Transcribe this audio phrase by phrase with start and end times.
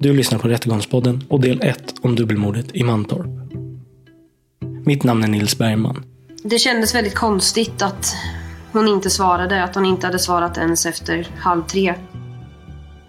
[0.00, 3.26] Du lyssnar på Rättegångspodden och del 1 om dubbelmordet i Mantorp.
[4.84, 6.04] Mitt namn är Nils Bergman.
[6.44, 8.14] Det kändes väldigt konstigt att
[8.72, 11.94] hon inte svarade, att hon inte hade svarat ens efter halv tre.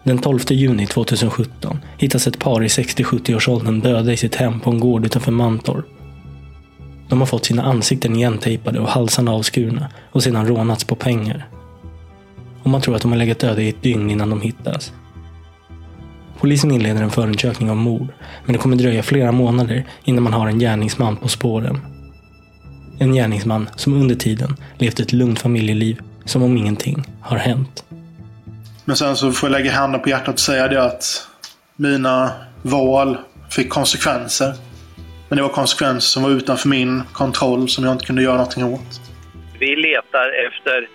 [0.03, 4.79] Den 12 juni 2017 hittas ett par i 60-70-årsåldern döda i sitt hem på en
[4.79, 5.85] gård utanför Mantorp.
[7.09, 11.49] De har fått sina ansikten igentejpade och halsarna avskurna och sedan rånats på pengar.
[12.63, 14.93] Och man tror att de har legat döda i ett dygn innan de hittas.
[16.39, 18.07] Polisen inleder en förundersökning om mord,
[18.45, 21.79] men det kommer dröja flera månader innan man har en gärningsman på spåren.
[22.99, 27.83] En gärningsman som under tiden levt ett lugnt familjeliv som om ingenting har hänt.
[28.85, 31.27] Men sen så får jag lägga handen på hjärtat och säga det att
[31.75, 33.17] mina val
[33.49, 34.53] fick konsekvenser.
[35.29, 38.63] Men det var konsekvenser som var utanför min kontroll som jag inte kunde göra någonting
[38.63, 39.01] åt.
[39.59, 40.87] Vi letar efter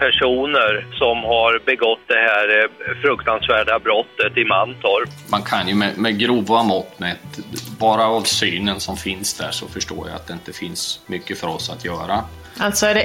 [0.00, 5.10] gärningspersoner som har begått det här eh, fruktansvärda brottet i Mantorp.
[5.30, 7.38] Man kan ju med, med grova mått mätt,
[7.78, 11.48] bara av synen som finns där så förstår jag att det inte finns mycket för
[11.48, 12.24] oss att göra.
[12.58, 13.02] Alltså är det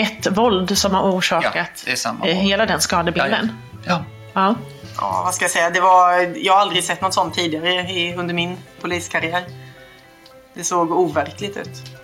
[0.00, 2.32] ett våld som har orsakat Ja, det är samma våld.
[2.32, 3.58] hela den skadebilden?
[3.86, 4.04] Ja.
[4.34, 4.54] Ja.
[4.96, 5.70] Ja, vad ska jag säga?
[5.70, 9.42] Det var, jag har aldrig sett något sånt tidigare i, under min poliskarriär.
[10.54, 12.01] Det såg overkligt ut.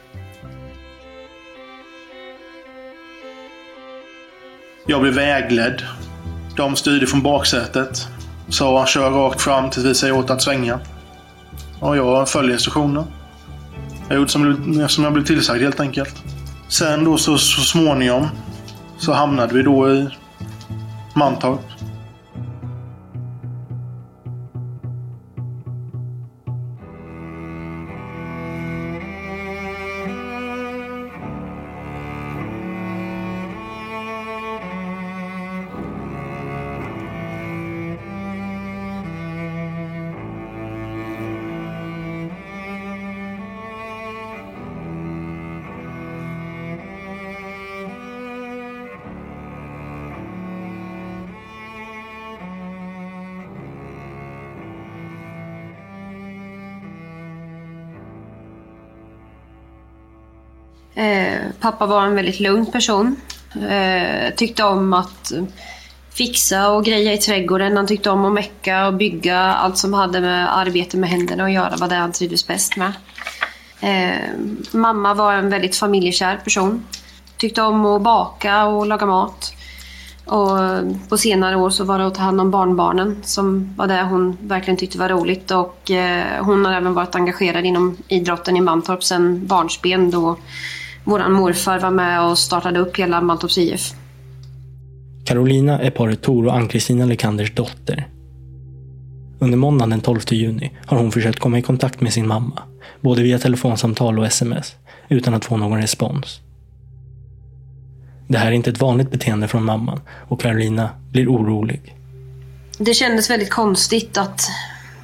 [4.91, 5.83] Jag blev vägledd.
[6.57, 8.09] De styrde från baksätet.
[8.49, 10.79] Sa kör rakt fram tills vi säger åt att svänga.
[11.81, 13.05] Och jag följde instruktionen.
[14.09, 16.15] Jag gjorde som, som jag blev tillsagd helt enkelt.
[16.69, 18.29] Sen då så, så småningom
[18.99, 20.09] så hamnade vi då i
[21.15, 21.61] Mantorp.
[60.99, 63.17] Eh, pappa var en väldigt lugn person.
[63.69, 65.33] Eh, tyckte om att
[66.11, 67.77] fixa och greja i trädgården.
[67.77, 69.39] Han tyckte om att mecka och bygga.
[69.39, 72.93] Allt som hade med arbete med händerna att göra var det han trivdes bäst med.
[73.81, 74.31] Eh,
[74.71, 76.85] mamma var en väldigt familjekär person.
[77.37, 79.53] Tyckte om att baka och laga mat.
[80.25, 80.59] Och
[81.09, 84.39] på senare år så var det att ta hand om barnbarnen som var det hon
[84.41, 85.51] verkligen tyckte var roligt.
[85.51, 90.37] Och eh, hon har även varit engagerad inom idrotten i Mantorp sedan barnsben då
[91.09, 93.93] våran morfar var med och startade upp hela Mantorps IF.
[95.25, 98.09] Carolina är paret Tor och Ann-Kristina Lekanders dotter.
[99.39, 102.63] Under måndagen den 12 juni har hon försökt komma i kontakt med sin mamma,
[103.01, 104.77] både via telefonsamtal och sms,
[105.09, 106.41] utan att få någon respons.
[108.29, 111.95] Det här är inte ett vanligt beteende från mamman och Carolina blir orolig.
[112.79, 114.51] Det kändes väldigt konstigt att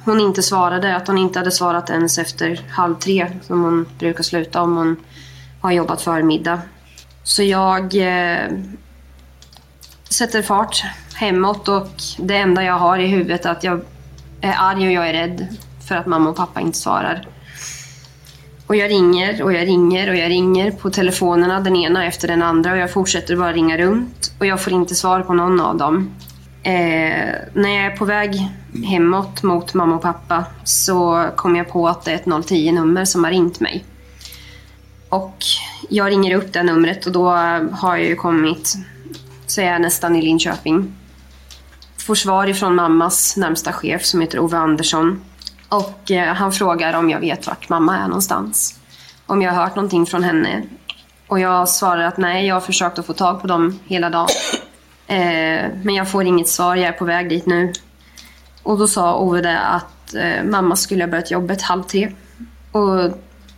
[0.03, 0.95] hon inte svarade.
[0.95, 4.95] Att hon inte hade svarat ens efter halv tre som hon brukar sluta om hon
[5.65, 6.61] har jobbat förmiddag.
[7.23, 8.49] Så jag eh,
[10.09, 10.83] sätter fart
[11.15, 13.81] hemåt och det enda jag har i huvudet är att jag
[14.41, 15.47] är arg och jag är rädd
[15.87, 17.27] för att mamma och pappa inte svarar.
[18.67, 22.41] Och jag ringer och jag ringer och jag ringer på telefonerna den ena efter den
[22.41, 25.77] andra och jag fortsätter bara ringa runt och jag får inte svar på någon av
[25.77, 26.11] dem.
[26.63, 28.49] Eh, när jag är på väg
[28.85, 33.23] hemåt mot mamma och pappa så kommer jag på att det är ett 010-nummer som
[33.23, 33.85] har ringt mig.
[35.15, 35.45] Och
[35.89, 37.29] jag ringer upp det numret och då
[37.71, 38.75] har jag ju kommit,
[39.47, 40.95] så är jag nästan i Linköping.
[41.97, 45.21] Får svar ifrån mammas närmsta chef som heter Ove Andersson.
[45.69, 48.79] Och eh, han frågar om jag vet vart mamma är någonstans.
[49.25, 50.63] Om jag har hört någonting från henne.
[51.27, 54.27] Och jag svarar att nej, jag har försökt att få tag på dem hela dagen.
[55.07, 57.73] Eh, men jag får inget svar, jag är på väg dit nu.
[58.63, 62.11] Och då sa Ove det att eh, mamma skulle ha börjat jobbet halv tre.
[62.71, 63.11] Och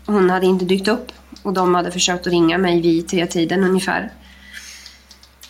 [0.06, 1.12] hon hade inte dykt upp.
[1.48, 4.12] Och de hade försökt att ringa mig vid tre tiden ungefär.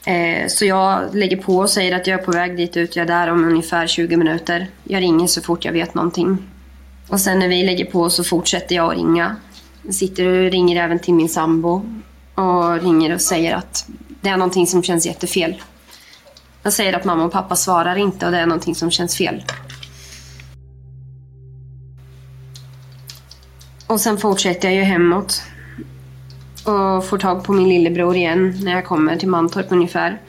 [0.06, 2.96] Eh, så jag lägger på och säger att jag är på väg dit ut.
[2.96, 4.68] Jag är där om ungefär 20 minuter.
[4.84, 6.38] Jag ringer så fort jag vet någonting.
[7.08, 9.36] Och sen när vi lägger på så fortsätter jag att ringa.
[9.84, 11.86] Jag sitter och ringer även till min sambo.
[12.36, 13.86] Och ringer och säger att
[14.22, 15.62] det är någonting som känns jättefel.
[16.64, 19.44] Jag säger att mamma och pappa svarar inte och det är någonting som känns fel.
[23.88, 25.42] Och sen fortsätter jag ju hemåt.
[26.68, 30.22] Och får tag på min lillebror igen när jag kommer till Mantorp ungefär.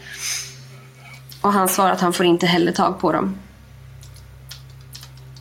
[1.40, 3.37] Och han svarar att han får inte heller tag på dem.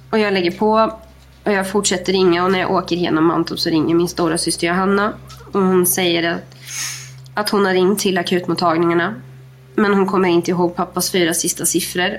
[0.09, 0.99] Och jag lägger på
[1.43, 4.67] och jag fortsätter ringa och när jag åker genom Mantorp så ringer min stora syster
[4.67, 5.13] Johanna.
[5.51, 6.55] Och hon säger att,
[7.33, 9.15] att hon har ringt till akutmottagningarna.
[9.75, 12.17] Men hon kommer inte ihåg pappas fyra sista siffror.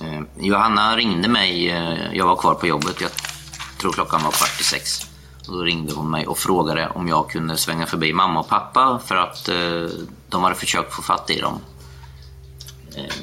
[0.00, 3.10] Eh, Johanna ringde mig, eh, jag var kvar på jobbet, jag
[3.80, 5.15] tror klockan var kvart i sex.
[5.48, 9.00] Och då ringde hon mig och frågade om jag kunde svänga förbi mamma och pappa
[9.06, 9.88] för att eh,
[10.28, 11.60] de hade försökt få fatt i dem
[12.96, 13.14] eh,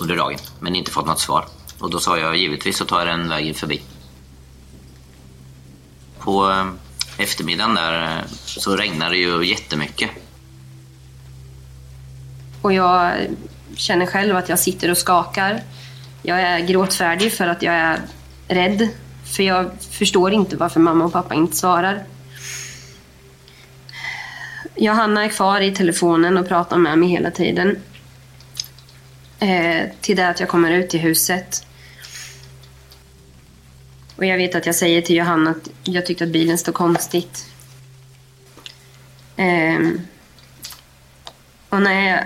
[0.00, 1.44] under dagen, men inte fått något svar.
[1.78, 3.82] Och då sa jag givetvis så tar jag den vägen förbi.
[6.18, 6.66] På eh,
[7.18, 10.10] eftermiddagen där eh, så regnade det ju jättemycket.
[12.62, 13.12] Och jag
[13.76, 15.62] känner själv att jag sitter och skakar.
[16.22, 18.00] Jag är gråtfärdig för att jag är
[18.48, 18.88] rädd.
[19.24, 22.04] För jag förstår inte varför mamma och pappa inte svarar.
[24.76, 27.78] Johanna är kvar i telefonen och pratar med mig hela tiden.
[29.38, 31.66] Eh, till det att jag kommer ut i huset.
[34.16, 37.46] Och jag vet att jag säger till Johanna att jag tyckte att bilen stod konstigt.
[39.36, 39.78] Eh,
[41.68, 42.24] och när jag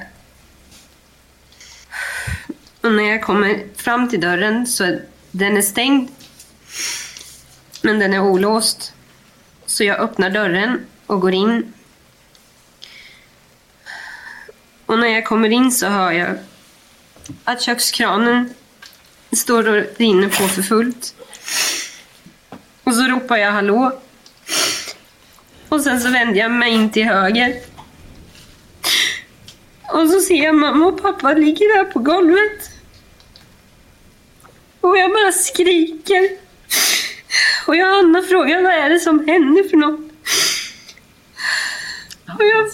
[2.81, 6.09] och när jag kommer fram till dörren så är den är stängd.
[7.83, 8.93] Men den är olåst.
[9.67, 11.73] Så jag öppnar dörren och går in.
[14.87, 16.39] Och när jag kommer in så hör jag
[17.45, 18.55] att kökskranen
[19.33, 21.15] står och rinner på för fullt.
[22.85, 24.01] Och så ropar jag hallå.
[25.69, 27.61] Och sen så vänder jag mig in till höger.
[29.93, 32.71] Och så ser jag mamma och pappa ligger där på golvet.
[34.81, 36.48] Och jag bara skriker.
[37.67, 40.01] Och Johanna frågar vad är det som händer för något.
[42.39, 42.69] Och jag,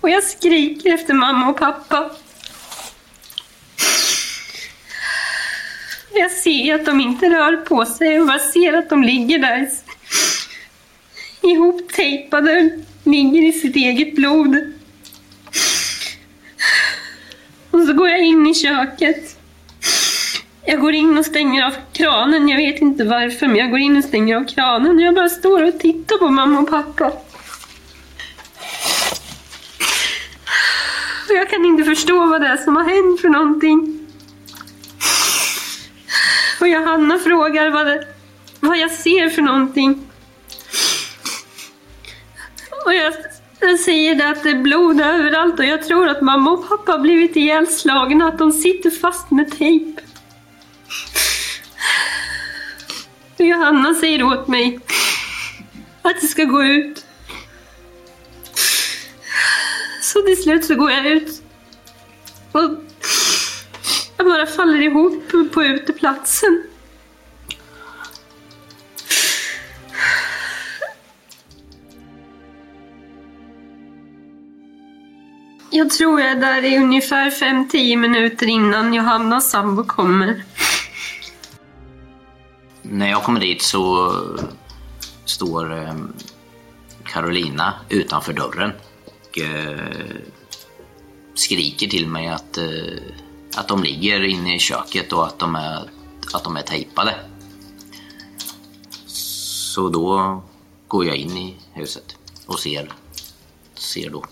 [0.00, 2.10] och jag skriker efter mamma och pappa.
[6.14, 9.68] Jag ser att de inte rör på sig och jag ser att de ligger där
[11.42, 12.70] ihoptejpade,
[13.04, 14.72] ligger i sitt eget blod.
[17.70, 19.37] Och så går jag in i köket.
[20.68, 22.48] Jag går in och stänger av kranen.
[22.48, 24.96] Jag vet inte varför, men jag går in och stänger av kranen.
[24.96, 27.06] Och jag bara står och tittar på mamma och pappa.
[31.28, 34.06] Och jag kan inte förstå vad det är som har hänt för någonting.
[36.60, 38.06] Och Johanna frågar vad, det,
[38.60, 40.10] vad jag ser för någonting.
[42.84, 43.14] Och jag,
[43.60, 46.92] jag säger det att det är blod överallt och jag tror att mamma och pappa
[46.92, 50.07] har blivit ihjälslagna, att de sitter fast med tejp.
[53.38, 54.78] Och Johanna säger åt mig
[56.02, 57.04] att jag ska gå ut.
[60.02, 61.42] Så till slut så går jag ut.
[62.52, 62.62] Och
[64.16, 66.62] jag bara faller ihop på uteplatsen.
[75.70, 80.44] Jag tror jag är där i ungefär 5-10 minuter innan Johannas sambo kommer.
[82.90, 84.12] När jag kommer dit så
[85.24, 85.94] står eh,
[87.04, 88.72] Carolina utanför dörren
[89.04, 90.16] och eh,
[91.34, 92.98] skriker till mig att, eh,
[93.56, 95.90] att de ligger inne i köket och att de är,
[96.32, 97.14] att de är tejpade.
[99.06, 100.42] Så då
[100.88, 102.16] går jag in i huset
[102.46, 102.92] och ser,
[103.74, 104.24] ser då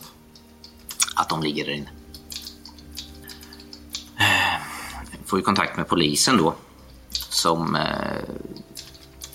[1.16, 1.90] att de ligger där inne.
[4.18, 4.60] Eh,
[5.24, 6.54] får ju kontakt med polisen då
[7.36, 8.22] som eh,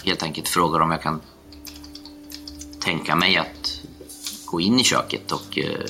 [0.04, 1.22] helt enkelt frågar om jag kan
[2.80, 3.82] tänka mig att
[4.46, 5.86] gå in i köket och eh,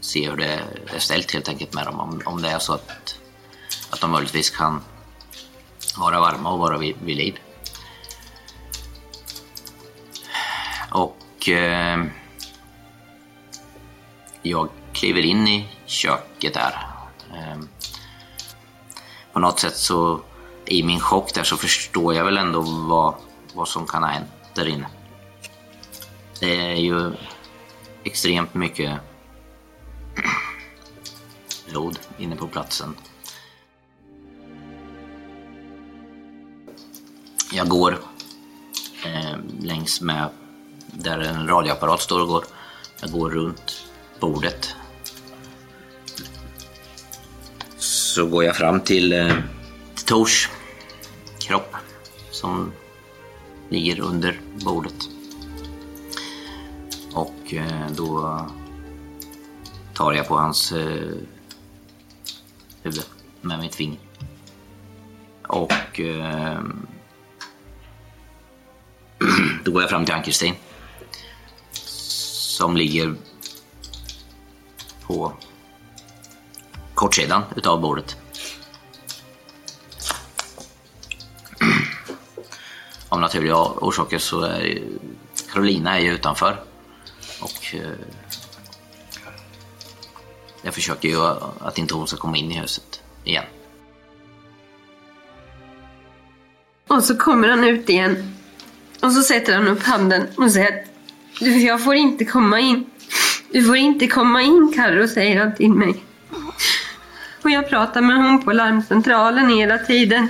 [0.00, 2.00] se hur det är ställt helt enkelt med dem.
[2.00, 3.18] Om, om det är så att,
[3.90, 4.80] att de möjligtvis kan
[5.98, 7.38] vara varma och vara vid, vid liv.
[10.90, 12.04] Och eh,
[14.42, 16.86] jag kliver in i köket där.
[17.34, 17.58] Eh,
[19.38, 20.20] på något sätt så
[20.66, 23.14] i min chock där så förstår jag väl ändå vad,
[23.54, 24.86] vad som kan ha hänt där inne.
[26.40, 27.12] Det är ju
[28.04, 29.00] extremt mycket
[31.70, 32.94] blod inne på platsen.
[37.52, 37.98] Jag går
[39.04, 40.28] eh, längs med
[40.86, 42.44] där en radioapparat står och går.
[43.00, 43.84] Jag går runt
[44.20, 44.74] bordet.
[48.18, 49.34] Så går jag fram till, eh,
[49.94, 50.48] till Tors
[51.38, 51.74] kropp
[52.30, 52.72] som
[53.68, 55.08] ligger under bordet.
[57.12, 58.40] Och eh, då
[59.94, 61.16] tar jag på hans eh,
[62.82, 63.04] huvud
[63.40, 64.00] med mitt finger.
[65.48, 66.60] Och eh,
[69.64, 70.54] då går jag fram till Ann-Kristin.
[71.72, 73.14] Som ligger
[75.06, 75.32] på
[76.98, 78.16] kortsidan utav bordet.
[83.08, 84.98] Av naturliga orsaker så är ju-
[85.52, 86.60] Carolina är ju utanför.
[87.40, 87.90] Och eh,
[90.62, 91.16] jag försöker ju
[91.60, 93.44] att inte hon ska komma in i huset igen.
[96.88, 98.34] Och så kommer han ut igen.
[99.02, 100.88] Och så sätter han upp handen och säger att
[101.40, 102.90] "Du, jag får inte komma in.
[103.52, 106.04] Du får inte komma in Carro, säger han till mig.
[107.48, 110.28] Och jag pratar med hon på larmcentralen hela tiden.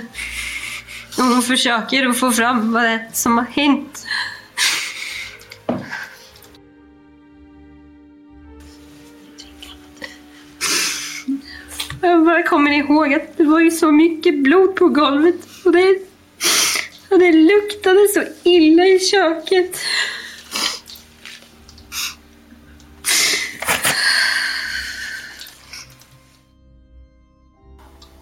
[1.17, 4.05] Och hon försöker att få fram vad det är som har hänt.
[12.01, 15.35] Jag bara kommer ihåg att det var ju så mycket blod på golvet.
[15.65, 15.97] Och det,
[17.09, 19.77] och det luktade så illa i köket.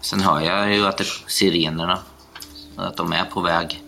[0.08, 1.98] Sen hör jag ju att det, sirenerna,
[2.76, 3.82] att de är på väg.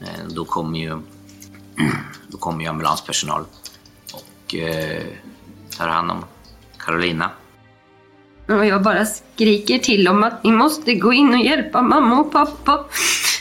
[0.00, 0.90] Eh, Då kommer ju,
[2.28, 3.44] då kommer ju ambulanspersonal
[4.12, 5.02] och eh,
[5.78, 6.24] tar hand om
[6.78, 7.30] Carolina.
[8.48, 12.32] Och jag bara skriker till dem att ni måste gå in och hjälpa mamma och
[12.32, 12.84] pappa.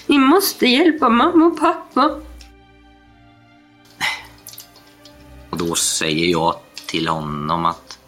[0.08, 2.20] Ni måste hjälpa mamma och pappa.
[5.50, 6.56] Och då säger jag
[6.86, 8.00] till honom att,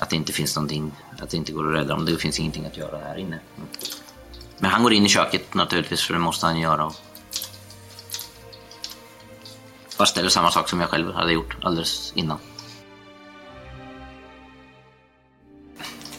[0.00, 0.92] att det inte finns någonting,
[1.22, 2.04] att det inte går att rädda dem.
[2.04, 3.38] Det finns ingenting att göra här inne.
[4.58, 6.92] Men han går in i köket naturligtvis, för det måste han göra.
[9.88, 12.38] Fast det är samma sak som jag själv hade gjort alldeles innan.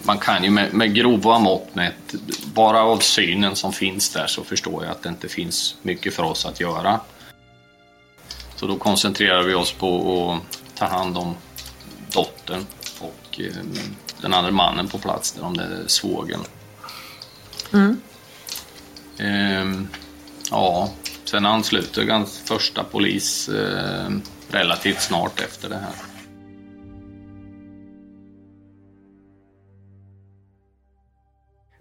[0.05, 2.13] Man kan ju med, med grova mått mätt,
[2.53, 6.23] bara av synen som finns där så förstår jag att det inte finns mycket för
[6.23, 6.99] oss att göra.
[8.55, 11.35] Så då koncentrerar vi oss på att ta hand om
[12.13, 12.65] dottern
[13.33, 13.63] och eh,
[14.21, 16.39] den andra mannen på plats, där, om det är svågen.
[17.73, 18.01] Mm.
[19.17, 19.87] Ehm,
[20.51, 20.89] ja,
[21.25, 24.09] sen ansluter första polis eh,
[24.49, 25.93] relativt snart efter det här.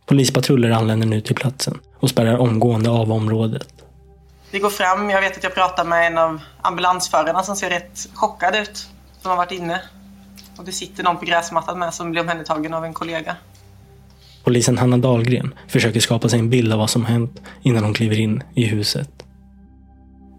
[0.06, 3.68] Polispatruller anländer nu till platsen och spärrar omgående av området.
[4.50, 5.10] Vi går fram.
[5.10, 8.88] Jag vet att jag pratar med en av ambulansförarna som ser rätt chockad ut.
[9.20, 9.80] Som har varit inne.
[10.56, 13.36] Och det sitter någon på gräsmattan med som blir omhändertagen av en kollega.
[14.44, 18.20] Polisen Hanna Dahlgren försöker skapa sig en bild av vad som hänt innan hon kliver
[18.20, 19.10] in i huset.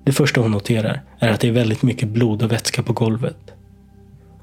[0.06, 3.38] Det första hon noterar är att det är väldigt mycket blod och vätska på golvet.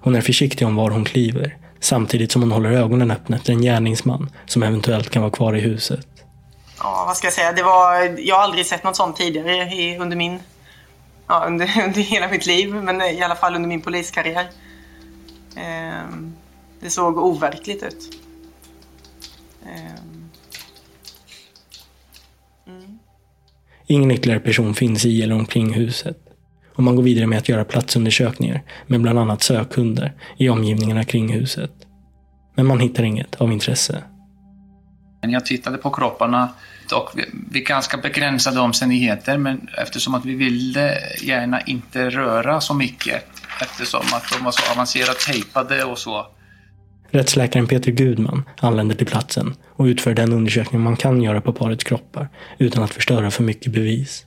[0.01, 3.63] Hon är försiktig om var hon kliver, samtidigt som hon håller ögonen öppna efter en
[3.63, 6.07] gärningsman som eventuellt kan vara kvar i huset.
[6.79, 7.53] Ja, vad ska jag säga?
[7.53, 10.39] Det var, jag har aldrig sett något sånt tidigare i, under min...
[11.27, 14.47] Ja, under, under hela mitt liv, men i alla fall under min poliskarriär.
[15.57, 16.33] Ehm,
[16.81, 18.19] det såg overkligt ut.
[19.67, 20.21] Ehm,
[23.87, 26.17] Ingen ytterligare person finns i eller omkring huset.
[26.75, 31.33] Och man går vidare med att göra platsundersökningar med bland annat sökhundar i omgivningarna kring
[31.33, 31.73] huset.
[32.55, 34.05] Men man hittar inget av intresse.
[35.21, 36.49] Men jag tittade på kropparna
[36.95, 43.25] och vid ganska begränsade omständigheter men eftersom att vi ville gärna inte röra så mycket
[43.63, 46.27] eftersom att de var så avancerat tejpade och så.
[47.11, 51.85] Rättsläkaren Peter Gudman anländer till platsen och utför den undersökning man kan göra på parets
[51.85, 54.27] kroppar utan att förstöra för mycket bevis.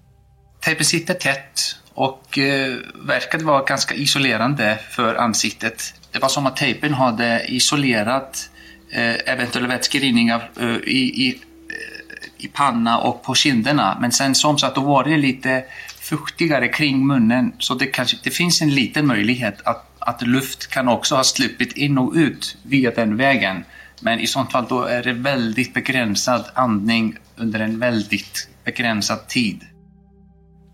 [0.61, 2.75] Tejpen sitter tätt och eh,
[3.07, 5.93] verkade vara ganska isolerande för ansiktet.
[6.11, 8.49] Det var som att tejpen hade isolerat
[8.91, 13.97] eh, eventuella vätskerinningar eh, i, i, eh, i panna och på kinderna.
[14.01, 15.63] Men sen som så att då var det lite
[16.03, 20.87] fuktigare kring munnen så det, kanske, det finns en liten möjlighet att, att luft kan
[20.87, 23.63] också ha sluppit in och ut via den vägen.
[24.01, 29.61] Men i sånt fall då är det väldigt begränsad andning under en väldigt begränsad tid.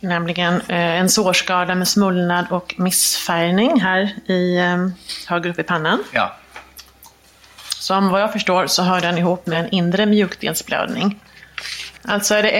[0.00, 4.88] nämligen eh, en sårskada med smullnad och missfärgning här i, eh,
[5.28, 6.04] högre upp i pannan.
[6.12, 6.36] Ja.
[7.68, 11.20] Som vad jag förstår så hör den ihop med en inre mjukdelsblödning.
[12.02, 12.50] Alltså är det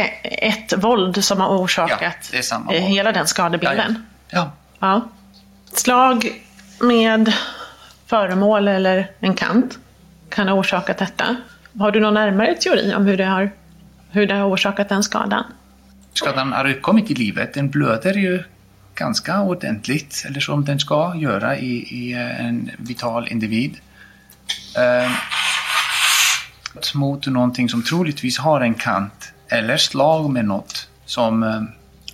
[0.48, 2.30] ett våld som har orsakat
[2.66, 2.78] våld.
[2.78, 4.06] hela den skadebilden?
[4.28, 4.52] Ja.
[4.78, 5.08] Ja.
[5.72, 6.42] Slag
[6.80, 7.32] med
[8.06, 9.78] föremål eller en kant
[10.28, 11.36] kan ha orsakat detta.
[11.78, 13.50] Har du någon närmare teori om hur det har,
[14.10, 15.44] hur det har orsakat den skadan?
[16.12, 17.54] Skadan har uppkommit i livet.
[17.54, 18.42] Den blöder ju
[18.94, 23.76] ganska ordentligt, eller som den ska göra i, i en vital individ.
[24.78, 25.10] Eh,
[26.94, 31.62] mot någonting som troligtvis har en kant eller slag med något som eh,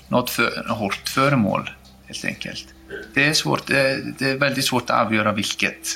[0.08, 1.70] något för, hårt föremål
[2.06, 2.74] helt enkelt.
[3.14, 5.88] Det är, svårt, det, är väldigt svårt att avgöra vilket.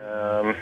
[0.00, 0.54] Ehm,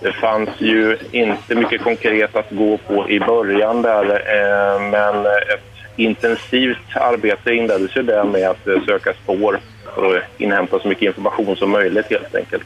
[0.00, 5.72] Det fanns ju inte mycket konkret att gå på i början där, eh, men ett
[5.96, 9.60] intensivt arbete inleddes ju där med att eh, söka spår
[9.96, 12.64] och inhämta så mycket information som möjligt helt enkelt.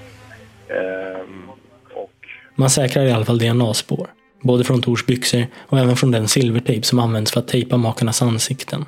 [0.68, 1.42] Ehm,
[2.54, 4.06] Man säkrar i alla fall DNA-spår.
[4.42, 8.22] Både från Tors byxor och även från den silvertejp som används för att tejpa makarnas
[8.22, 8.84] ansikten.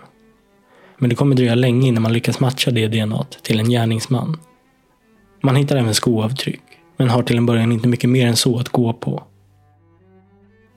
[0.99, 4.41] Men det kommer dröja länge innan man lyckas matcha det DNA till en gärningsman.
[5.43, 6.63] Man hittar även skoavtryck,
[6.97, 9.23] men har till en början inte mycket mer än så att gå på.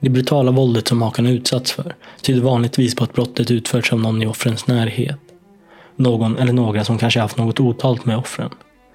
[0.00, 4.22] Det brutala våldet som makarna utsatts för tyder vanligtvis på att brottet utförts av någon
[4.22, 5.20] i offrens närhet.
[5.96, 8.50] Någon eller några som kanske haft något otalt med offren.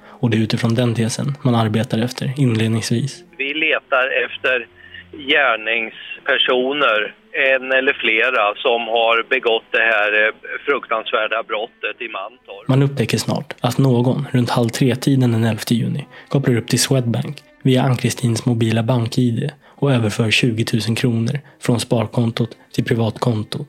[0.06, 3.24] Och det är utifrån den tesen man arbetar efter inledningsvis.
[3.38, 4.68] Vi letar efter
[5.18, 10.34] gärningspersoner, en eller flera, som har begått det här eh,
[10.66, 12.68] fruktansvärda brottet i Mantorp.
[12.68, 17.38] Man upptäcker snart att någon runt halv tre-tiden den 11 juni kopplar upp till Swedbank
[17.64, 23.68] via Ann-Kristins mobila bank-id och överför 20 000 kronor från sparkontot till privatkontot.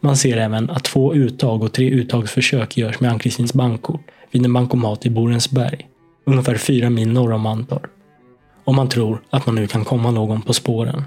[0.00, 4.52] Man ser även att två uttag och tre uttagsförsök görs med Ann-Kristins bankkort vid en
[4.52, 5.86] bankomat i Borensberg,
[6.24, 7.93] ungefär fyra mil norr om Mantorp.
[8.64, 11.04] Och man tror att man nu kan komma någon på spåren.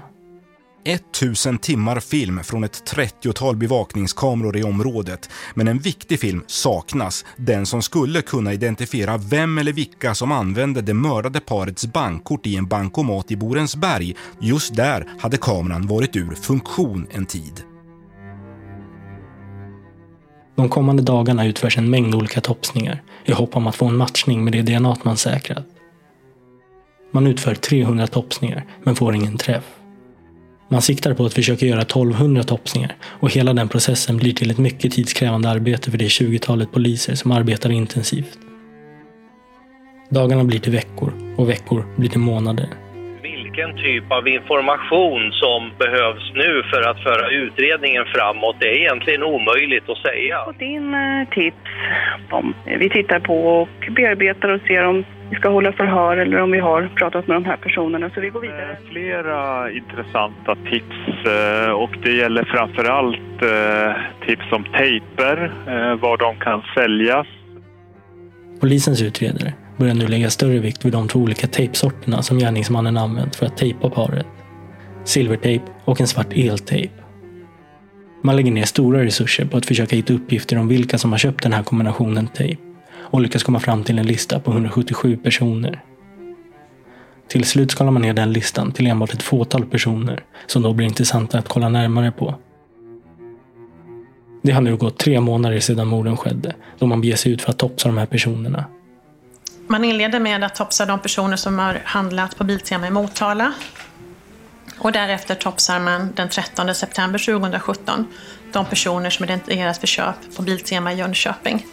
[0.84, 5.30] 1000 timmar film från ett 30-tal bevakningskameror i området.
[5.54, 7.24] Men en viktig film saknas.
[7.36, 12.56] Den som skulle kunna identifiera vem eller vilka som använde det mördade parets bankkort i
[12.56, 14.16] en bankomat i Borensberg.
[14.40, 17.62] Just där hade kameran varit ur funktion en tid.
[20.56, 24.44] De kommande dagarna utförs en mängd olika topsningar i hopp om att få en matchning
[24.44, 25.77] med det DNA man säkrat.
[27.10, 29.64] Man utför 300 topsningar men får ingen träff.
[30.70, 34.58] Man siktar på att försöka göra 1200 topsningar och hela den processen blir till ett
[34.58, 38.38] mycket tidskrävande arbete för det 20-talet poliser som arbetar intensivt.
[40.10, 42.68] Dagarna blir till veckor och veckor blir till månader.
[43.22, 49.22] Vilken typ av information som behövs nu för att föra utredningen framåt, det är egentligen
[49.22, 50.44] omöjligt att säga.
[50.44, 51.56] fått in eh, tips
[52.30, 56.50] som vi tittar på och bearbetar och ser om vi ska hålla förhör eller om
[56.50, 58.10] vi har pratat med de här personerna.
[58.14, 58.78] Så vi går vidare.
[58.90, 66.16] flera intressanta tips eh, och det gäller framför allt eh, tips om tejper, eh, var
[66.16, 67.26] de kan säljas.
[68.60, 73.36] Polisens utredare börjar nu lägga större vikt vid de två olika tejpsorterna som gärningsmannen använt
[73.36, 74.26] för att tejpa paret.
[75.04, 76.92] Silvertejp och en svart eltejp.
[78.22, 81.42] Man lägger ner stora resurser på att försöka hitta uppgifter om vilka som har köpt
[81.42, 82.67] den här kombinationen tejp
[83.10, 85.84] och lyckas komma fram till en lista på 177 personer.
[87.28, 90.86] Till slut skalar man ner den listan till enbart ett fåtal personer som då blir
[90.86, 92.34] intressanta att kolla närmare på.
[94.42, 97.50] Det har nu gått tre månader sedan morden skedde, då man beger sig ut för
[97.50, 98.64] att topsa de här personerna.
[99.66, 103.52] Man inleder med att topsa de personer som har handlat på Biltema i Motala.
[104.78, 108.06] Och därefter topsar man den 13 september 2017
[108.52, 111.66] de personer som identifierats för köp på Biltema i Jönköping.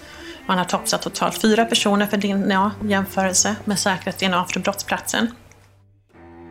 [0.48, 5.28] Man har topsat totalt fyra personer för DNA jämförelse med säkrat DNA från brottsplatsen.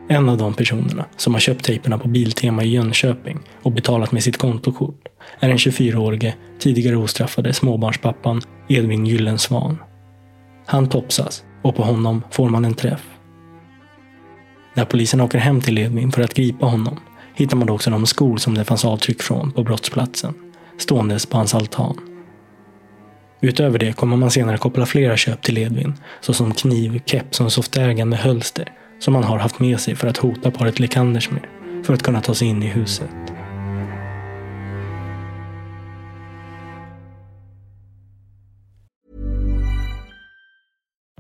[0.09, 4.23] En av de personerna som har köpt tejperna på Biltema i Jönköping och betalat med
[4.23, 5.09] sitt kontokort
[5.41, 9.79] är den 24-årige, tidigare ostraffade småbarnspappan Edvin Gyllensvan.
[10.67, 13.03] Han topsas och på honom får man en träff.
[14.75, 17.01] När polisen åker hem till Edvin för att gripa honom
[17.35, 20.35] hittar man också de skor som det fanns avtryck från på brottsplatsen,
[20.79, 22.14] ståendes på hans altan.
[23.45, 28.17] Utöver det kommer man senare koppla flera köp till Edvin, såsom kniv, keps och softägande
[28.17, 31.43] hölster som han har haft med sig för att hota paret Lekanders med,
[31.87, 33.24] för att kunna ta sig in i huset.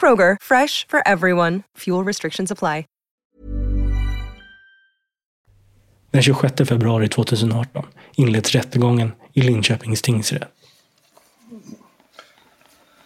[0.00, 1.62] Kroger, fresh for everyone.
[1.78, 2.84] Fuel restrictions apply.
[6.12, 7.84] Den 26 februari 2018
[8.16, 10.48] inleds rättegången i Linköpings tingsrätt.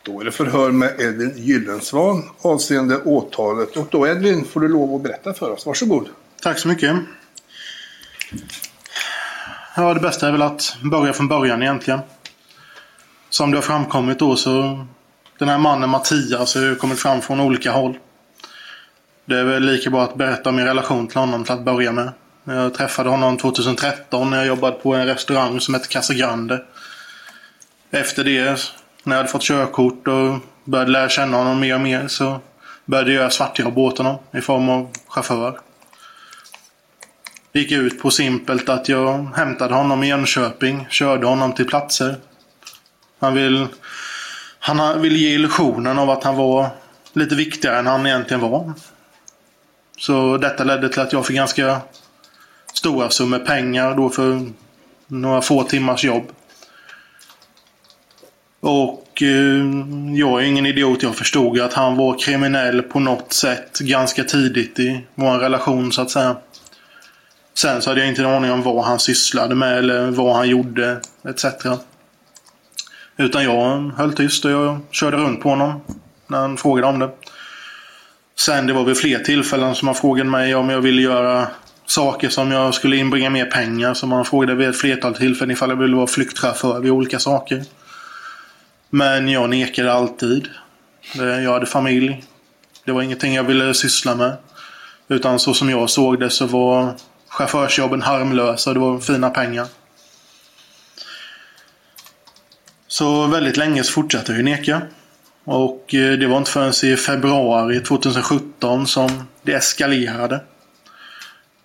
[0.03, 3.77] Då är det förhör med Edvin Gyllensvan avseende åtalet.
[3.77, 5.67] Och då Edvin får du lov att berätta för oss.
[5.67, 6.09] Varsågod.
[6.43, 6.97] Tack så mycket.
[9.77, 12.01] Ja, det bästa är väl att börja från början egentligen.
[13.29, 14.87] Som det har framkommit då så
[15.39, 17.99] den här mannen Mattias har ju kommit fram från olika håll.
[19.25, 21.93] Det är väl lika bra att berätta om min relation till honom till att börja
[21.93, 22.13] med.
[22.45, 26.63] Jag träffade honom 2013 när jag jobbade på en restaurang som hette Casa Grande.
[27.91, 28.61] Efter det
[29.03, 32.41] när jag hade fått körkort och började lära känna honom mer och mer så
[32.85, 35.59] började jag göra svartjobb åt honom i form av chaufför.
[37.53, 42.17] Det gick ut på simpelt att jag hämtade honom i Jönköping, körde honom till platser.
[43.21, 43.67] Han vill,
[44.67, 46.69] han ville ge illusionen av att han var
[47.13, 48.73] lite viktigare än han egentligen var.
[49.99, 51.81] Så detta ledde till att jag fick ganska
[52.75, 54.47] stora summor pengar då för
[55.07, 56.33] några få timmars jobb.
[58.61, 59.65] Och eh,
[60.15, 61.03] jag är ingen idiot.
[61.03, 66.03] Jag förstod att han var kriminell på något sätt ganska tidigt i vår relation så
[66.03, 66.37] att säga.
[67.55, 70.49] Sen så hade jag inte en aning om vad han sysslade med eller vad han
[70.49, 71.45] gjorde etc.
[73.17, 75.81] Utan jag höll tyst och jag körde runt på honom
[76.27, 77.11] när han frågade om det.
[78.39, 81.49] Sen det var vid fler tillfällen som han frågade mig om jag ville göra
[81.87, 83.95] saker som jag skulle inbringa mer pengar.
[83.95, 87.65] Som han frågade vid ett flertal tillfällen ifall jag ville vara flyktchaufför vid olika saker.
[88.91, 90.49] Men jag nekade alltid.
[91.15, 92.25] Jag hade familj.
[92.85, 94.37] Det var ingenting jag ville syssla med.
[95.09, 96.95] Utan så som jag såg det så var
[97.29, 99.67] chaufförsjobben harmlösa det var fina pengar.
[102.89, 104.83] Så väldigt länge så fortsatte jag neka.
[105.45, 109.11] Och eh, det var inte förrän i februari 2017 som
[109.43, 110.41] det eskalerade.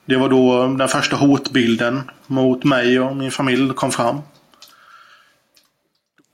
[0.06, 4.22] Det var då den första hotbilden mot mig och min familj kom fram.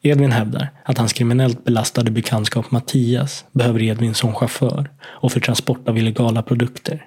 [0.02, 5.88] Edvin hävdar att hans kriminellt belastade bekantskap Mattias behöver Edvin som chaufför och för transport
[5.88, 7.06] av illegala produkter.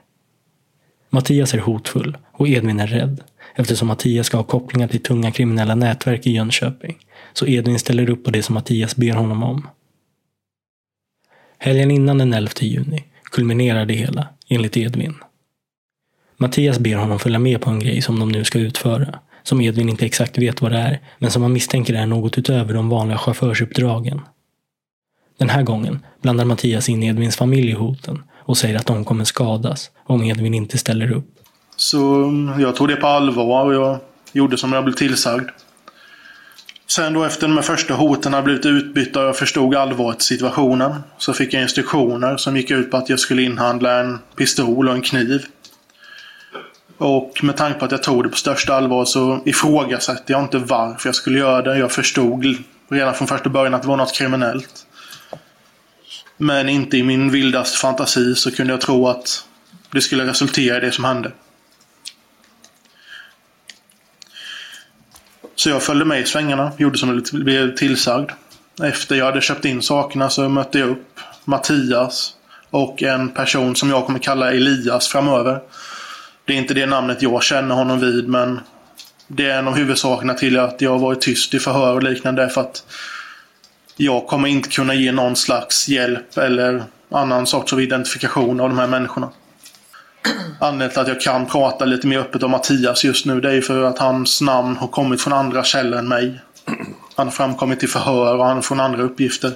[1.11, 3.23] Mattias är hotfull och Edvin är rädd
[3.55, 6.99] eftersom Mattias ska ha kopplingar till tunga kriminella nätverk i Jönköping.
[7.33, 9.69] Så Edvin ställer upp på det som Mattias ber honom om.
[11.59, 15.15] Helgen innan den 11 juni kulminerar det hela, enligt Edvin.
[16.37, 19.89] Mattias ber honom följa med på en grej som de nu ska utföra, som Edvin
[19.89, 23.19] inte exakt vet vad det är, men som han misstänker är något utöver de vanliga
[23.19, 24.21] chaufförsuppdragen.
[25.39, 29.25] Den här gången blandar Mattias in Edvins familj i hoten och säger att de kommer
[29.25, 31.40] skadas om Edvin inte ställer upp.
[31.81, 33.99] Så mm, jag tog det på allvar och jag
[34.33, 35.49] gjorde som jag blev tillsagd.
[36.87, 40.25] Sen då efter de här första hoten hade blivit utbytta och jag förstod allvaret i
[40.25, 44.89] situationen så fick jag instruktioner som gick ut på att jag skulle inhandla en pistol
[44.89, 45.47] och en kniv.
[46.99, 50.59] Och med tanke på att jag tog det på största allvar så ifrågasatte jag inte
[50.59, 51.79] varför jag skulle göra det.
[51.79, 52.47] Jag förstod
[52.89, 54.87] redan från första början att det var något kriminellt.
[56.37, 59.45] Men inte i min vildaste fantasi så kunde jag tro att
[59.93, 61.33] det skulle resultera i det som hände.
[65.61, 68.31] Så jag följde med i svängarna, gjorde som jag blev tillsagd.
[68.83, 72.35] Efter jag hade köpt in sakerna så mötte jag upp Mattias
[72.71, 75.61] och en person som jag kommer kalla Elias framöver.
[76.45, 78.61] Det är inte det namnet jag känner honom vid men
[79.27, 82.49] det är en av huvudsakerna till att jag har varit tyst i förhör och liknande
[82.49, 82.85] för att
[83.97, 88.79] jag kommer inte kunna ge någon slags hjälp eller annan sorts av identifikation av de
[88.79, 89.29] här människorna.
[90.61, 93.61] Anledningen till att jag kan prata lite mer öppet om Mattias just nu det är
[93.61, 96.41] för att hans namn har kommit från andra källor än mig.
[97.17, 99.53] Han har framkommit i förhör och han har från andra uppgifter.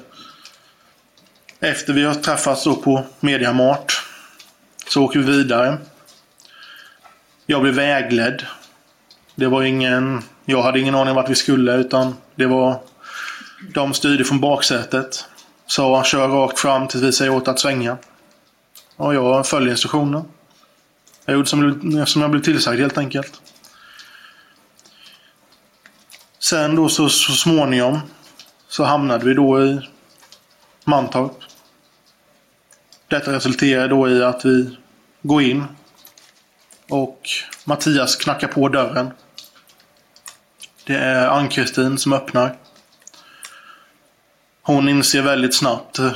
[1.61, 4.03] Efter vi har träffats då på Mediamart
[4.88, 5.79] så åker vi vidare.
[7.46, 8.42] Jag blev vägledd.
[9.35, 10.22] Det var ingen...
[10.44, 12.81] Jag hade ingen aning vart vi skulle utan det var...
[13.74, 15.24] De styrde från baksätet.
[15.66, 17.96] Sa kör rakt fram tills vi säger åt att svänga.
[18.96, 20.24] Och jag följer instruktionen.
[21.24, 23.40] Jag gjorde som, som jag blev tillsagd helt enkelt.
[26.38, 28.00] Sen då så, så småningom
[28.68, 29.80] så hamnade vi då i
[30.84, 31.32] Mantorp.
[33.08, 34.76] Detta resulterade då i att vi
[35.22, 35.64] går in
[36.88, 37.28] och
[37.64, 39.10] Mattias knackar på dörren.
[40.87, 42.56] Det är Ann-Kristin som öppnar.
[44.62, 46.12] Hon inser väldigt snabbt eh,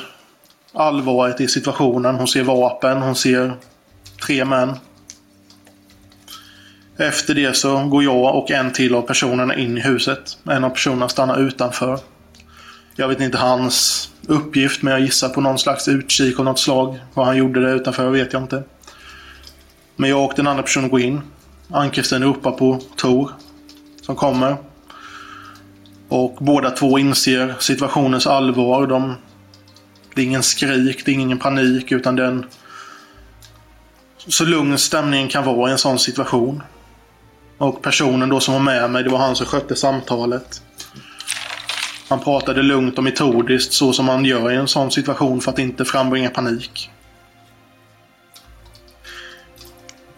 [0.73, 2.14] allvaret i situationen.
[2.14, 3.57] Hon ser vapen, hon ser
[4.27, 4.77] tre män.
[7.01, 10.39] Efter det så går jag och en till av personerna in i huset.
[10.51, 12.01] En av personerna stannar utanför.
[12.97, 16.99] Jag vet inte hans uppgift men jag gissar på någon slags utkik av något slag.
[17.15, 18.63] Vad han gjorde där utanför vet jag inte.
[19.97, 21.21] Men jag och den andra personen går in.
[21.71, 23.31] Ann-Kristin ropar på Tor
[24.03, 24.57] som kommer.
[26.09, 28.87] Och båda två inser situationens allvar.
[28.87, 29.15] De,
[30.15, 32.47] det är ingen skrik, det är ingen panik utan den...
[34.17, 36.63] så lugn stämningen kan vara i en sån situation.
[37.59, 40.62] Och personen då som var med mig, det var han som skötte samtalet.
[42.09, 45.59] Han pratade lugnt och metodiskt så som man gör i en sån situation för att
[45.59, 46.90] inte frambringa panik.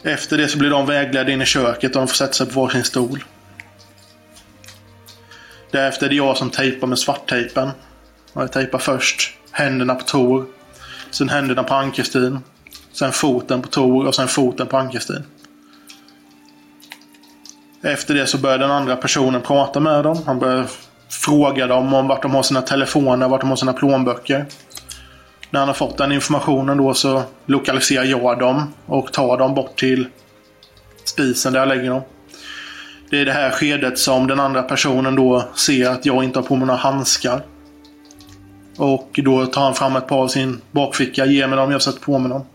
[0.02, 2.60] Efter det så blir de vägledda in i köket och de får sätta sig på
[2.60, 3.24] varsin stol.
[5.70, 7.70] Därefter är det jag som tejpar med svarttejpen.
[8.32, 10.46] Jag tejpar först händerna på Tor.
[11.10, 12.38] Sen händerna på Ann-Kristin.
[12.92, 15.24] Sen foten på Tor och sen foten på Ann-Kristin.
[17.82, 20.22] Efter det så börjar den andra personen prata med dem.
[20.26, 20.66] Han börjar
[21.08, 24.46] fråga dem om vart de har sina telefoner, vart de har sina plånböcker.
[25.50, 29.78] När han har fått den informationen då så lokaliserar jag dem och tar dem bort
[29.78, 30.08] till
[31.04, 32.02] spisen där jag lägger dem.
[33.10, 36.46] Det är det här skedet som den andra personen då ser att jag inte har
[36.46, 37.42] på mig några handskar.
[38.76, 42.00] Och då tar han fram ett par av sin bakficka, ger mig dem, jag sätter
[42.00, 42.46] på mig dem.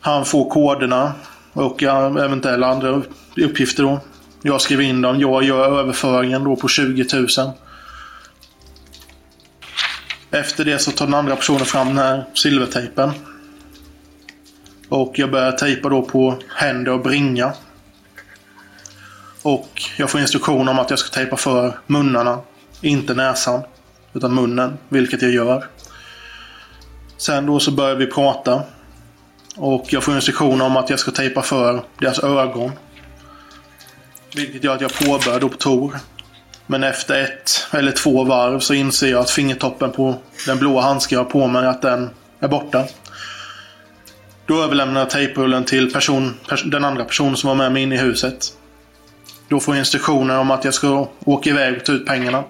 [0.00, 1.12] Han får koderna
[1.56, 3.02] och eventuella andra
[3.36, 4.00] uppgifter då.
[4.42, 7.26] Jag skriver in dem, jag gör överföringen då på 20 000.
[10.30, 13.10] Efter det så tar den andra personen fram den här silvertejpen.
[14.88, 17.52] Och jag börjar tejpa då på händer och bringa.
[19.42, 22.38] Och jag får instruktion om att jag ska tejpa för munnarna,
[22.80, 23.62] inte näsan,
[24.12, 25.64] utan munnen, vilket jag gör.
[27.16, 28.62] Sen då så börjar vi prata.
[29.56, 32.72] Och jag får instruktion om att jag ska tejpa för deras ögon.
[34.34, 35.96] Vilket gör att jag påbörjar då på Tor.
[36.66, 40.14] Men efter ett eller två varv så inser jag att fingertoppen på
[40.46, 42.84] den blåa handsken jag har på mig, att den är borta.
[44.46, 47.96] Då överlämnar jag tejprullen till person, den andra personen som var med mig in i
[47.96, 48.52] huset.
[49.48, 52.44] Då får jag instruktioner om att jag ska åka iväg och ta ut pengarna.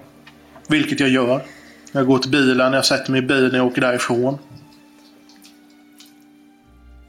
[0.67, 1.43] Vilket jag gör.
[1.91, 4.37] Jag går till bilen, jag sätter mig i bilen och åker därifrån.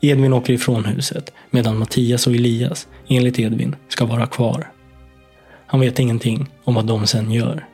[0.00, 4.72] Edvin åker ifrån huset medan Mattias och Elias, enligt Edvin, ska vara kvar.
[5.66, 7.66] Han vet ingenting om vad de sen gör.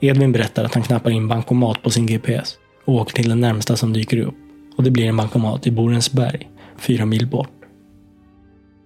[0.00, 3.76] Edvin berättar att han knappar in bankomat på sin GPS och åker till den närmsta
[3.76, 4.34] som dyker upp.
[4.76, 7.50] Och det blir en bankomat i Borensberg, fyra mil bort.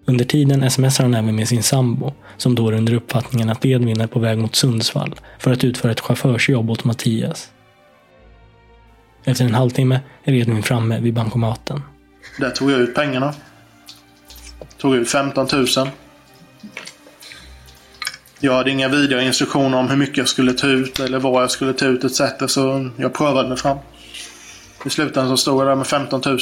[0.05, 4.01] Under tiden smsar han även med sin sambo, som då är under uppfattningen att Edvin
[4.01, 7.51] är på väg mot Sundsvall för att utföra ett chaufförsjobb åt Mattias.
[9.25, 11.83] Efter en halvtimme är Edvin framme vid bankomaten.
[12.41, 13.35] Där tog jag ut pengarna.
[14.79, 15.67] Tog ut 15 000.
[18.41, 21.51] Jag hade inga vidare instruktioner om hur mycket jag skulle ta ut eller vad jag
[21.51, 22.21] skulle ta ut etc.
[22.47, 23.79] Så jag prövade mig fram.
[24.85, 26.39] I slutändan så stod jag där med 15 000.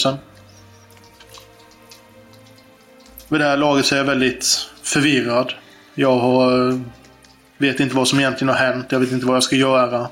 [3.28, 5.52] Vid det här laget så är jag väldigt förvirrad.
[5.94, 6.80] Jag har, eh,
[7.58, 8.86] vet inte vad som egentligen har hänt.
[8.92, 10.08] Jag vet inte vad jag ska göra.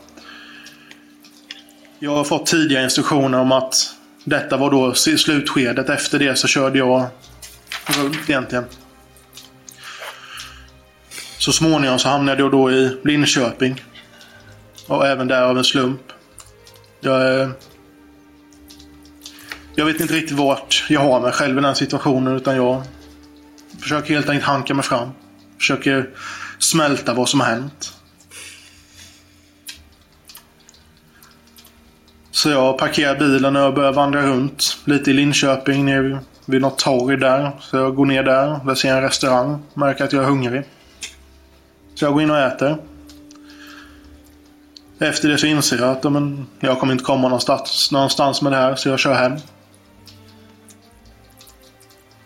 [1.98, 3.95] Jag har fått tidiga instruktioner om att
[4.26, 5.88] detta var då slutskedet.
[5.88, 7.06] Efter det så körde jag
[7.86, 8.64] runt egentligen.
[11.38, 13.82] Så småningom så hamnade jag då i Linköping.
[14.86, 16.00] Och även där av en slump.
[17.00, 17.50] Jag, eh,
[19.74, 22.82] jag vet inte riktigt vart jag har mig själv i den här situationen utan jag
[23.80, 25.10] försöker helt enkelt hanka mig fram.
[25.58, 26.10] Försöker
[26.58, 27.95] smälta vad som har hänt.
[32.46, 36.78] Så jag parkerar bilen och jag börjar vandra runt lite i Linköping ner vid något
[36.78, 37.50] torg där.
[37.60, 39.62] Så jag går ner där, där ser jag en restaurang.
[39.74, 40.62] Märker att jag är hungrig.
[41.94, 42.76] Så jag går in och äter.
[44.98, 48.56] Efter det så inser jag att men, jag kommer inte komma någonstans, någonstans med det
[48.56, 49.32] här så jag kör hem.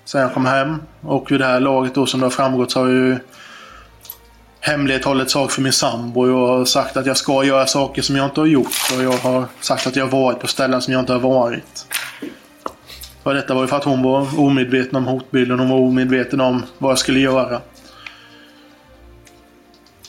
[0.04, 2.80] Sen jag kom hem och vid det här laget då som det har framgått så
[2.80, 3.18] har jag ju
[4.61, 6.29] hemlighållit saker sak för min sambo.
[6.29, 8.92] Jag har sagt att jag ska göra saker som jag inte har gjort.
[8.96, 11.87] Och jag har sagt att jag har varit på ställen som jag inte har varit.
[13.23, 15.59] Och detta var ju för att hon var omedveten om hotbilden.
[15.59, 17.61] Hon var omedveten om vad jag skulle göra.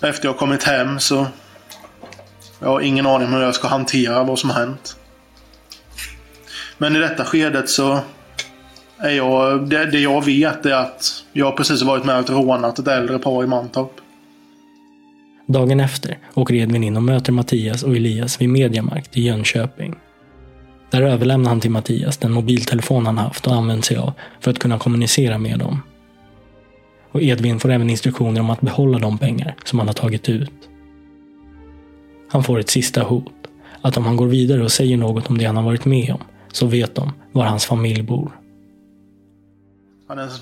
[0.02, 1.28] Efter jag kommit hem så...
[2.60, 4.96] Jag har ingen aning om hur jag ska hantera vad som har hänt.
[6.78, 8.00] Men i detta skedet så...
[9.04, 12.88] Är jag, det, det jag vet är att jag precis varit med och rånat ett
[12.88, 13.92] äldre par i Mantorp.
[15.52, 19.96] Dagen efter åker Edvin in och möter Mattias och Elias vid Mediamarkt i Jönköping.
[20.92, 24.60] Där överlämnar han till Mattias den mobiltelefon han haft och använt sig av för att
[24.60, 25.82] kunna kommunicera med dem.
[27.12, 30.52] Och Edvin får även instruktioner om att behålla de pengar som han har tagit ut.
[32.32, 33.34] Han får ett sista hot.
[33.82, 36.22] Att om han går vidare och säger något om det han har varit med om,
[36.52, 38.32] så vet de var hans familj bor.
[40.08, 40.38] Han hade en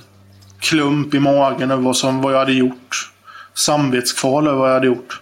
[0.60, 3.12] klump i magen över vad, som, vad jag hade gjort.
[3.60, 5.22] Samvetskval över vad jag hade gjort.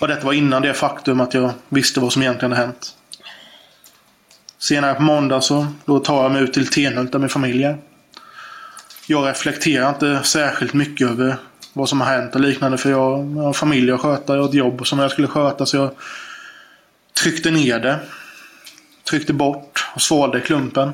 [0.00, 2.96] Och detta var innan det faktum att jag visste vad som egentligen hade hänt.
[4.58, 7.78] Senare på måndag så då tar jag mig ut till Tenhult där min familj är.
[9.06, 11.36] Jag reflekterar inte särskilt mycket över
[11.72, 14.54] vad som har hänt och liknande för jag har familj att sköta, jag har ett
[14.54, 15.90] jobb som jag skulle sköta så jag
[17.22, 18.00] tryckte ner det.
[19.10, 20.92] Tryckte bort och svalde klumpen.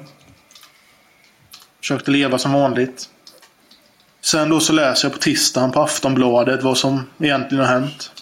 [1.81, 3.09] Försökte leva som vanligt.
[4.21, 8.13] Sen då så läser jag på tisdagen på Aftonbladet vad som egentligen har hänt.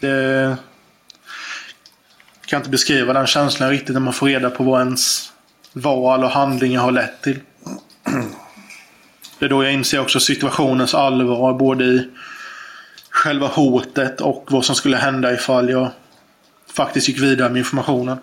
[0.00, 0.56] Det
[2.46, 5.32] kan inte beskriva den känslan riktigt när man får reda på vad ens
[5.72, 7.40] val och handlingar har lett till.
[9.38, 12.08] Det är då jag inser också situationens allvar både i
[13.10, 15.90] själva hotet och vad som skulle hända ifall jag
[16.72, 18.18] faktiskt gick vidare med informationen.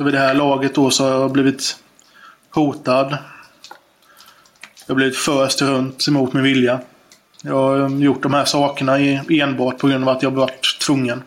[0.00, 1.76] Så vid det här laget då så har jag blivit
[2.50, 3.18] hotad.
[4.86, 6.80] Jag har blivit först runt emot min vilja.
[7.42, 11.22] Jag har um, gjort de här sakerna enbart på grund av att jag varit tvungen.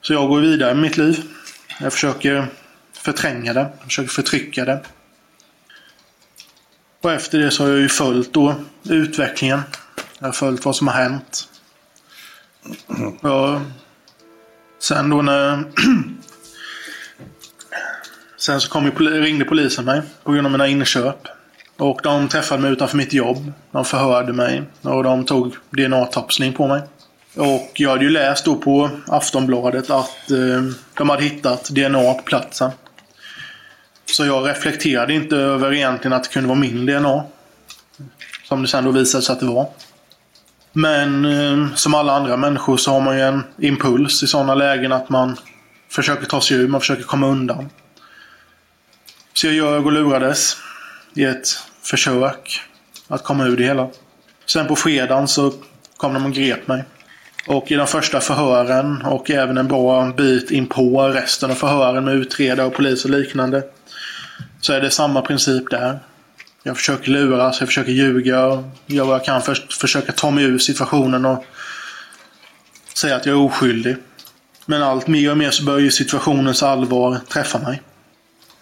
[0.00, 1.22] Så jag går vidare med mitt liv.
[1.80, 2.46] Jag försöker
[2.92, 3.70] förtränga det.
[3.78, 4.80] Jag försöker förtrycka det.
[7.00, 9.60] Och efter det så har jag ju följt då utvecklingen.
[10.18, 11.49] Jag har följt vad som har hänt.
[13.20, 13.60] Ja,
[14.78, 15.58] sen då när...
[18.36, 21.28] sen så kom ju, ringde polisen mig på grund av mina inköp.
[21.76, 23.52] Och de träffade mig utanför mitt jobb.
[23.70, 26.82] De förhörde mig och de tog DNA-tapsning på mig.
[27.36, 30.62] Och jag hade ju läst då på Aftonbladet att eh,
[30.94, 32.70] de hade hittat DNA på platsen.
[34.06, 37.24] Så jag reflekterade inte över egentligen att det kunde vara min DNA.
[38.48, 39.68] Som det sen då visade sig att det var.
[40.72, 44.92] Men eh, som alla andra människor så har man ju en impuls i sådana lägen
[44.92, 45.36] att man
[45.90, 47.70] försöker ta sig ur, man försöker komma undan.
[49.34, 50.56] Så jag ljög och lurades
[51.14, 51.48] i ett
[51.82, 52.60] försök
[53.08, 53.88] att komma ur det hela.
[54.46, 55.52] Sen på fredagen så
[55.96, 56.84] kom de och grep mig.
[57.46, 62.04] Och i de första förhören och även en bra bit in på resten av förhören
[62.04, 63.62] med utredare och polis och liknande.
[64.60, 65.98] Så är det samma princip där.
[66.62, 70.44] Jag försöker luras, jag försöker ljuga, gör vad jag kan för att försöka ta mig
[70.44, 71.44] ur situationen och
[72.94, 73.96] säga att jag är oskyldig.
[74.66, 77.82] Men allt mer och mer så börjar ju situationens allvar träffa mig.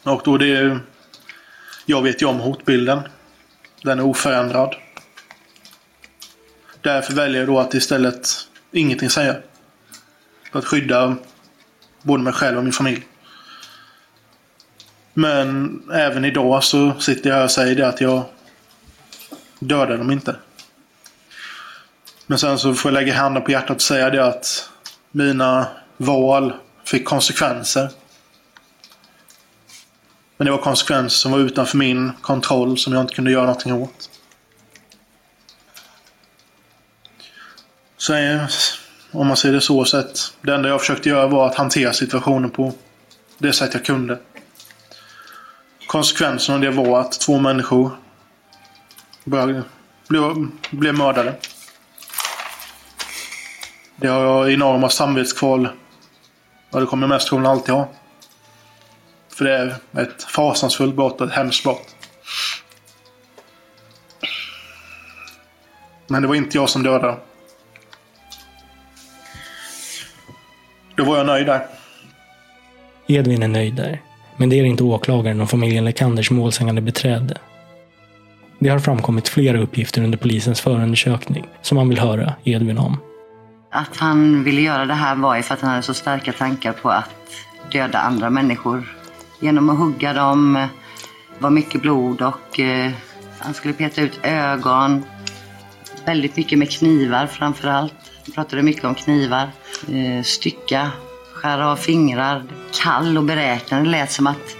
[0.02, 0.78] Och då det...
[1.86, 3.00] Jag vet ju om hotbilden.
[3.82, 4.74] Den är oförändrad.
[6.80, 8.28] Därför väljer jag då att istället
[8.72, 9.36] ingenting säga.
[10.52, 11.16] För att skydda
[12.02, 13.06] både mig själv och min familj.
[15.14, 18.24] Men även idag så sitter jag och säger det att jag
[19.58, 20.36] dödar dem inte.
[22.26, 24.70] Men sen så får jag lägga handen på hjärtat och säga det att
[25.10, 26.54] mina val
[26.84, 27.90] fick konsekvenser.
[30.36, 33.72] Men det var konsekvenser som var utanför min kontroll som jag inte kunde göra någonting
[33.72, 34.10] åt.
[37.96, 38.44] Så eh,
[39.10, 40.18] om man ser det så sett.
[40.42, 42.72] Det enda jag försökte göra var att hantera situationen på
[43.38, 44.18] det sätt jag kunde.
[45.88, 47.90] Konsekvensen av det var att två människor
[49.24, 49.64] blev,
[50.70, 51.34] blev mördade.
[53.96, 55.68] Det har jag enorma samvetskval.
[56.70, 57.88] Och det kommer jag mest troligen alltid ha.
[59.28, 61.96] För det är ett fasansfullt brott och ett hemskt brott.
[66.06, 67.16] Men det var inte jag som dödade.
[70.96, 71.66] Då var jag nöjd där.
[73.06, 74.07] Edvin är nöjd där.
[74.38, 77.38] Men det är inte åklagaren och familjen Lekanders målsägande beträde.
[78.58, 82.96] Det har framkommit flera uppgifter under polisens förundersökning som man vill höra Edvin om.
[83.70, 86.72] Att han ville göra det här var ju för att han hade så starka tankar
[86.72, 87.10] på att
[87.72, 88.96] döda andra människor.
[89.40, 90.52] Genom att hugga dem,
[91.38, 92.90] det var mycket blod och eh,
[93.38, 95.04] han skulle peta ut ögon.
[96.06, 97.94] Väldigt mycket med knivar framför allt.
[98.24, 99.48] Han pratade mycket om knivar.
[99.92, 100.90] Eh, stycka,
[101.38, 102.44] skära av fingrar.
[102.82, 103.84] Kall och beräknande.
[103.84, 104.56] Det lät som att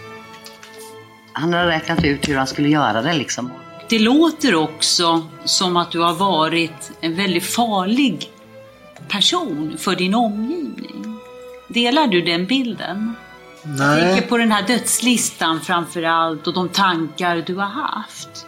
[1.33, 3.51] han hade räknat ut hur han skulle göra det liksom.
[3.89, 8.31] Det låter också som att du har varit en väldigt farlig
[9.09, 11.19] person för din omgivning.
[11.69, 13.15] Delar du den bilden?
[13.63, 13.99] Nej.
[13.99, 18.47] Jag tänker på den här dödslistan framför allt och de tankar du har haft.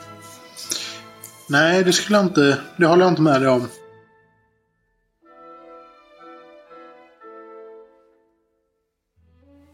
[1.46, 2.58] Nej, det skulle jag inte...
[2.76, 3.68] Det håller jag inte med dig om.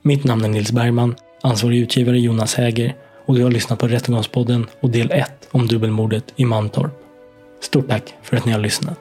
[0.07, 4.67] Mitt namn är Nils Bergman, ansvarig utgivare Jonas Häger och du har lyssnat på Rättegångspodden
[4.81, 6.93] och del 1 om dubbelmordet i Mantorp.
[7.61, 8.99] Stort tack för att ni har lyssnat.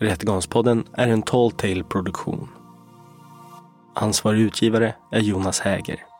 [0.00, 2.48] Rättegångspodden är en Tall Tale produktion.
[3.94, 6.15] Ansvarig utgivare är Jonas Häger.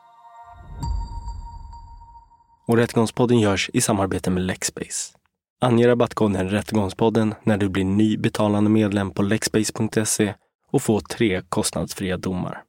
[2.67, 5.12] Och Rättegångspodden görs i samarbete med Lexbase.
[5.61, 10.35] Ange rabattkoden Rättegångspodden när du blir ny betalande medlem på lexbase.se
[10.73, 12.62] och få tre kostnadsfria domar.